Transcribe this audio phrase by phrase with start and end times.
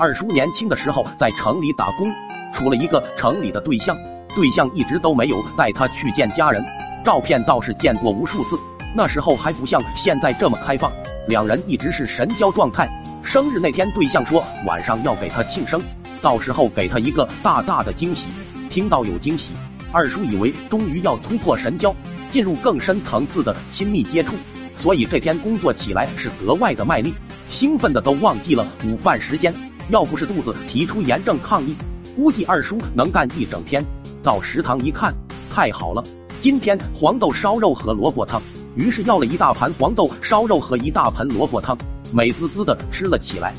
[0.00, 2.08] 二叔年轻的时候在城里打工，
[2.54, 3.98] 处了一个城里的对象，
[4.32, 6.64] 对象一直都没有带他去见家人，
[7.04, 8.56] 照片倒是见过无数次。
[8.94, 10.92] 那时候还不像现在这么开放，
[11.26, 12.88] 两人一直是神交状态。
[13.24, 15.82] 生日那天，对象说晚上要给他庆生，
[16.22, 18.28] 到时候给他一个大大的惊喜。
[18.70, 19.50] 听到有惊喜，
[19.90, 21.92] 二叔以为终于要突破神交，
[22.30, 24.36] 进入更深层次的亲密接触，
[24.78, 27.12] 所以这天工作起来是格外的卖力，
[27.50, 29.52] 兴奋的都忘记了午饭时间。
[29.90, 31.74] 要不是肚子提出严正抗议，
[32.14, 33.82] 估计二叔能干一整天。
[34.22, 35.14] 到食堂一看，
[35.50, 36.04] 太好了，
[36.42, 38.40] 今天黄豆烧肉和萝卜汤。
[38.76, 41.76] 于是要了一大盘黄豆烧肉和一大盆萝卜汤，
[42.12, 43.54] 美滋滋的吃了起来。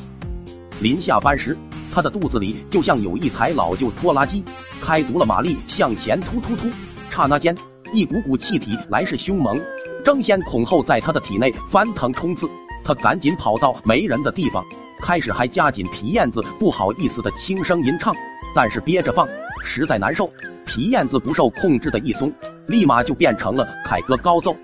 [0.80, 1.58] 临下班时，
[1.92, 4.44] 他的肚子里就像有一台老旧拖拉机，
[4.80, 6.68] 开足了马力向前突突突。
[7.10, 7.56] 刹那间，
[7.92, 9.60] 一股股气体来势凶猛，
[10.04, 12.48] 争先恐后在他的体内翻腾冲刺。
[12.84, 14.64] 他赶紧跑到没人的地方，
[15.00, 18.14] 开始还夹紧皮燕子，不好意思的轻声吟唱，
[18.54, 19.26] 但是憋着放
[19.64, 20.30] 实在难受。
[20.66, 22.32] 皮燕子不受控制的一松，
[22.66, 24.54] 立马就变成了凯歌高奏。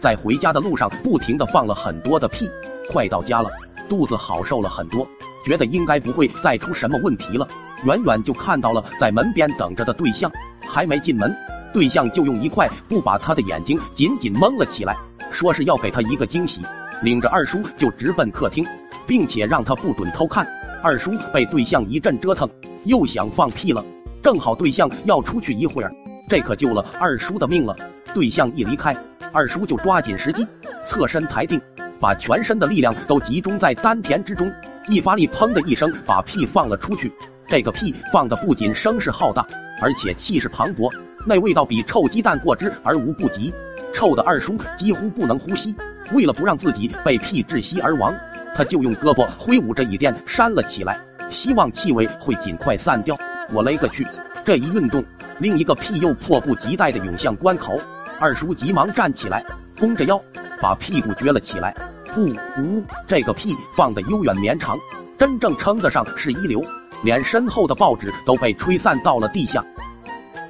[0.00, 2.48] 在回家的路上，不停的放了很多的屁。
[2.90, 3.50] 快到家了，
[3.88, 5.06] 肚子好受了很多，
[5.44, 7.46] 觉得应该不会再出什么问题了。
[7.84, 11.34] 远远就看到了在门边等着的对象，还没进门，
[11.72, 14.96] 对象就用一块布把他的眼睛紧紧蒙了起来，
[15.30, 16.60] 说是要给他一个惊喜，
[17.02, 18.66] 领着二叔就直奔客厅，
[19.08, 20.46] 并且让他不准偷看。
[20.80, 22.48] 二叔被对象一阵折腾，
[22.84, 23.84] 又想放屁了，
[24.22, 25.90] 正好对象要出去一会儿，
[26.28, 27.74] 这可救了二叔的命了。
[28.14, 28.94] 对象一离开。
[29.30, 30.46] 二叔就抓紧时机，
[30.86, 31.60] 侧身抬腚，
[32.00, 34.50] 把全身的力量都集中在丹田之中，
[34.88, 37.12] 一发力，砰的一声把屁放了出去。
[37.46, 39.46] 这个屁放的不仅声势浩大，
[39.82, 40.90] 而且气势磅礴，
[41.26, 43.52] 那味道比臭鸡蛋过之而无不及，
[43.94, 45.74] 臭的二叔几乎不能呼吸。
[46.12, 48.14] 为了不让自己被屁窒息而亡，
[48.54, 50.98] 他就用胳膊挥舞着椅垫扇了起来，
[51.30, 53.16] 希望气味会尽快散掉。
[53.52, 54.06] 我勒个去！
[54.44, 55.04] 这一运动，
[55.38, 57.78] 另一个屁又迫不及待地涌向关口。
[58.18, 59.44] 二叔急忙站起来，
[59.78, 60.20] 弓着腰，
[60.60, 61.74] 把屁股撅了起来。
[62.14, 62.24] 不，
[62.60, 64.78] 呜，这个屁放得悠远绵长，
[65.18, 66.62] 真正称得上是一流，
[67.04, 69.62] 连身后的报纸都被吹散到了地下。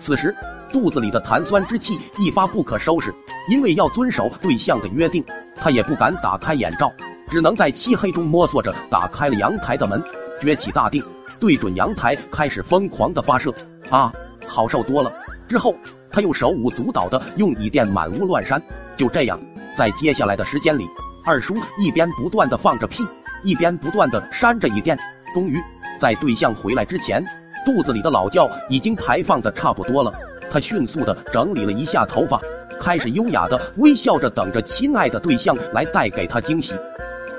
[0.00, 0.34] 此时，
[0.72, 3.12] 肚子里的痰酸之气一发不可收拾，
[3.50, 5.24] 因为要遵守对象的约定，
[5.60, 6.92] 他也不敢打开眼罩，
[7.28, 10.02] 只能在漆黑中摸索着打开了阳台的门，
[10.40, 11.02] 撅起大腚，
[11.40, 13.52] 对准阳台开始疯狂的发射。
[13.90, 14.12] 啊，
[14.46, 15.12] 好受多了。
[15.48, 15.74] 之后。
[16.10, 18.60] 他又手舞足蹈的用椅垫满屋乱扇，
[18.96, 19.38] 就这样，
[19.76, 20.88] 在接下来的时间里，
[21.22, 23.06] 二叔一边不断的放着屁，
[23.44, 24.98] 一边不断的扇着椅垫。
[25.34, 25.62] 终于，
[26.00, 27.22] 在对象回来之前，
[27.66, 30.10] 肚子里的老窖已经排放的差不多了。
[30.50, 32.40] 他迅速的整理了一下头发，
[32.80, 36.74] 开始优雅的微笑着等着亲爱的对象来带给他惊喜。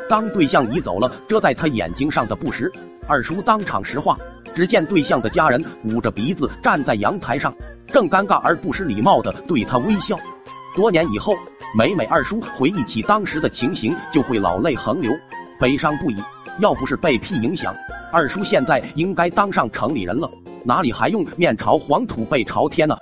[0.10, 2.72] 当对象移走了遮在他眼睛上的布时，
[3.08, 4.18] 二叔当场石化。
[4.56, 7.54] 只见对象的家人捂着鼻子站在阳台上。
[7.88, 10.18] 正尴尬而不失礼貌的对他微笑。
[10.76, 11.36] 多年以后，
[11.78, 15.12] 每每二叔回忆起当时的情形，就会老泪横流，
[15.60, 16.18] 悲伤不已。
[16.60, 17.74] 要不是被屁影响，
[18.12, 20.30] 二叔现在应该当上城里人了，
[20.70, 22.96] 哪里还用面朝黄土背朝天呢？